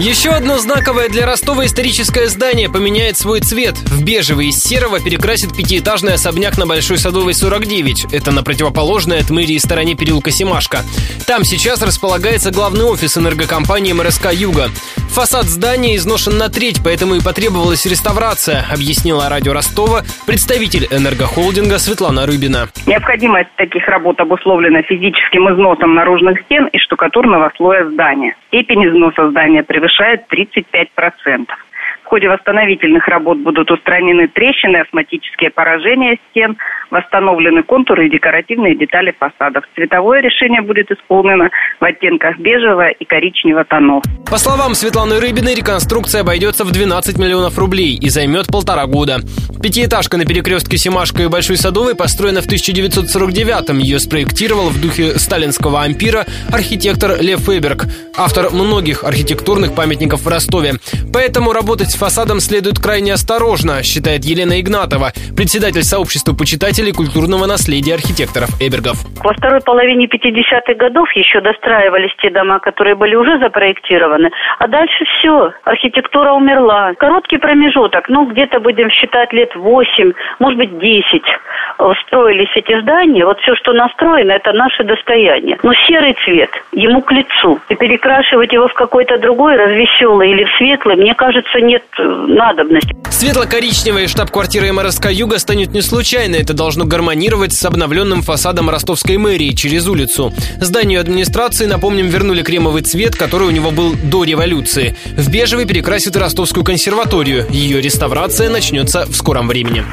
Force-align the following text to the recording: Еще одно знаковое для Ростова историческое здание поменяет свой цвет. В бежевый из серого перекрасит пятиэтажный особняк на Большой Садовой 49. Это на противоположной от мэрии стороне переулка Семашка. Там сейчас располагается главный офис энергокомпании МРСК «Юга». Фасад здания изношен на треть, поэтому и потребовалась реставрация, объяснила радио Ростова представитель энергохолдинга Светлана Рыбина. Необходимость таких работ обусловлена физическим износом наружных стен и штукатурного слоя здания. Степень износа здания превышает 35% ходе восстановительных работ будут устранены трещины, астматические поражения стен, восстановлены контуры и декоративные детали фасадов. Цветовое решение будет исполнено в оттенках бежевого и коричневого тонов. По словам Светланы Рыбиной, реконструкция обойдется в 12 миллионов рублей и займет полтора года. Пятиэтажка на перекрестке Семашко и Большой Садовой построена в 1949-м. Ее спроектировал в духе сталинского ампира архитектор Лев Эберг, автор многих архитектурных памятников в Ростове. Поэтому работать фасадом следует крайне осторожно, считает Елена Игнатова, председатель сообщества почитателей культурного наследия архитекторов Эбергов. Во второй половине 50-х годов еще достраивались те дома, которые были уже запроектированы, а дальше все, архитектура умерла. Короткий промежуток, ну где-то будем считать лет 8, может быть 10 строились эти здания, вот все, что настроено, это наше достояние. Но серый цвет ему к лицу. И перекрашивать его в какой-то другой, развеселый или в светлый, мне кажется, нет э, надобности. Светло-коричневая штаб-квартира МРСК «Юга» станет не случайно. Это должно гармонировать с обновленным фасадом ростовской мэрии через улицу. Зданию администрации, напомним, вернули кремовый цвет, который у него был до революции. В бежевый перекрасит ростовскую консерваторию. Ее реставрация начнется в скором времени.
Еще 0.00 0.30
одно 0.30 0.56
знаковое 0.58 1.10
для 1.10 1.26
Ростова 1.26 1.66
историческое 1.66 2.26
здание 2.28 2.70
поменяет 2.70 3.18
свой 3.18 3.40
цвет. 3.40 3.76
В 3.80 4.02
бежевый 4.02 4.48
из 4.48 4.58
серого 4.58 4.98
перекрасит 4.98 5.54
пятиэтажный 5.54 6.14
особняк 6.14 6.56
на 6.56 6.66
Большой 6.66 6.96
Садовой 6.96 7.34
49. 7.34 8.06
Это 8.10 8.30
на 8.30 8.42
противоположной 8.42 9.18
от 9.18 9.28
мэрии 9.28 9.58
стороне 9.58 9.96
переулка 9.96 10.30
Семашка. 10.30 10.86
Там 11.30 11.44
сейчас 11.44 11.80
располагается 11.80 12.50
главный 12.50 12.82
офис 12.82 13.16
энергокомпании 13.16 13.92
МРСК 13.92 14.32
«Юга». 14.32 14.66
Фасад 15.14 15.44
здания 15.44 15.94
изношен 15.94 16.36
на 16.36 16.48
треть, 16.50 16.82
поэтому 16.82 17.14
и 17.14 17.22
потребовалась 17.22 17.86
реставрация, 17.86 18.66
объяснила 18.66 19.28
радио 19.30 19.52
Ростова 19.52 20.02
представитель 20.26 20.90
энергохолдинга 20.90 21.78
Светлана 21.78 22.26
Рыбина. 22.26 22.66
Необходимость 22.84 23.54
таких 23.54 23.86
работ 23.86 24.18
обусловлена 24.18 24.82
физическим 24.82 25.46
износом 25.54 25.94
наружных 25.94 26.40
стен 26.46 26.66
и 26.66 26.78
штукатурного 26.78 27.52
слоя 27.56 27.88
здания. 27.88 28.34
Степень 28.48 28.90
износа 28.90 29.30
здания 29.30 29.62
превышает 29.62 30.26
35% 30.34 31.46
ходе 32.10 32.28
восстановительных 32.28 33.06
работ 33.06 33.38
будут 33.38 33.70
устранены 33.70 34.26
трещины, 34.26 34.78
астматические 34.78 35.50
поражения 35.50 36.18
стен, 36.30 36.56
восстановлены 36.90 37.62
контуры 37.62 38.06
и 38.06 38.10
декоративные 38.10 38.76
детали 38.76 39.14
фасадов. 39.18 39.64
Цветовое 39.74 40.20
решение 40.20 40.62
будет 40.62 40.90
исполнено 40.90 41.50
в 41.80 41.84
оттенках 41.84 42.38
бежевого 42.38 42.90
и 42.90 43.04
коричневого 43.04 43.64
тонов. 43.64 44.02
По 44.30 44.38
словам 44.38 44.74
Светланы 44.74 45.20
Рыбиной, 45.20 45.54
реконструкция 45.54 46.20
обойдется 46.20 46.64
в 46.64 46.70
12 46.70 47.18
миллионов 47.18 47.58
рублей 47.58 47.96
и 48.00 48.08
займет 48.08 48.46
полтора 48.46 48.86
года. 48.86 49.18
Пятиэтажка 49.62 50.16
на 50.16 50.24
перекрестке 50.24 50.78
Семашко 50.78 51.22
и 51.22 51.26
Большой 51.26 51.56
Садовой 51.56 51.94
построена 51.94 52.40
в 52.40 52.46
1949-м. 52.46 53.78
Ее 53.78 53.98
спроектировал 53.98 54.70
в 54.70 54.80
духе 54.80 55.18
сталинского 55.18 55.82
ампира 55.82 56.26
архитектор 56.52 57.20
Лев 57.20 57.48
Эберг, 57.48 57.84
автор 58.16 58.50
многих 58.52 59.04
архитектурных 59.04 59.74
памятников 59.74 60.22
в 60.22 60.28
Ростове. 60.28 60.74
Поэтому 61.12 61.52
работать 61.52 61.94
фасадом 61.94 62.40
следует 62.40 62.78
крайне 62.78 63.12
осторожно, 63.12 63.82
считает 63.82 64.24
Елена 64.24 64.60
Игнатова, 64.60 65.12
председатель 65.36 65.82
сообщества 65.82 66.34
почитателей 66.34 66.79
культурного 66.88 67.44
наследия 67.44 67.94
архитекторов 67.94 68.48
Эбергов. 68.58 69.04
Во 69.22 69.34
второй 69.34 69.60
половине 69.60 70.06
50-х 70.06 70.74
годов 70.74 71.12
еще 71.12 71.42
достраивались 71.42 72.16
те 72.22 72.30
дома, 72.30 72.58
которые 72.60 72.94
были 72.96 73.14
уже 73.14 73.38
запроектированы, 73.38 74.30
а 74.58 74.66
дальше 74.66 75.04
все, 75.04 75.52
архитектура 75.64 76.32
умерла. 76.32 76.94
Короткий 76.94 77.36
промежуток, 77.36 78.08
ну 78.08 78.24
где-то 78.24 78.60
будем 78.60 78.88
считать 78.90 79.32
лет 79.34 79.54
8, 79.54 80.12
может 80.38 80.58
быть 80.58 80.78
10 80.78 81.22
строились 82.06 82.50
эти 82.54 82.80
здания, 82.80 83.24
вот 83.24 83.38
все, 83.40 83.54
что 83.56 83.72
настроено, 83.72 84.32
это 84.32 84.52
наше 84.52 84.84
достояние. 84.84 85.58
Но 85.62 85.72
серый 85.86 86.16
цвет 86.24 86.50
ему 86.72 87.02
к 87.02 87.12
лицу. 87.12 87.58
И 87.68 87.74
перекрашивать 87.74 88.52
его 88.52 88.68
в 88.68 88.74
какой-то 88.74 89.18
другой, 89.18 89.56
развеселый 89.56 90.30
или 90.30 90.44
в 90.44 90.50
светлый, 90.58 90.96
мне 90.96 91.14
кажется, 91.14 91.60
нет 91.60 91.82
э, 91.98 92.02
надобности. 92.02 92.94
Светло-коричневая 93.10 94.06
штаб-квартира 94.08 94.72
МРСК 94.72 95.10
«Юга» 95.10 95.38
станет 95.38 95.70
не 95.70 95.82
случайно. 95.82 96.36
Это 96.36 96.54
должно 96.54 96.84
гармонировать 96.84 97.52
с 97.52 97.64
обновленным 97.64 98.22
фасадом 98.22 98.70
ростовской 98.70 99.18
мэрии 99.18 99.50
через 99.50 99.88
улицу. 99.88 100.32
Зданию 100.58 101.00
администрации, 101.00 101.66
напомним, 101.66 102.06
вернули 102.06 102.42
кремовый 102.42 102.82
цвет, 102.82 103.16
который 103.16 103.48
у 103.48 103.50
него 103.50 103.70
был 103.70 103.94
до 104.04 104.24
революции. 104.24 104.96
В 105.16 105.30
бежевый 105.30 105.66
перекрасит 105.66 106.16
ростовскую 106.16 106.64
консерваторию. 106.64 107.46
Ее 107.50 107.80
реставрация 107.80 108.48
начнется 108.48 109.04
в 109.06 109.14
скором 109.14 109.48
времени. 109.48 109.84